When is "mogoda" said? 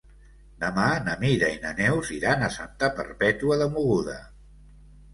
3.79-4.21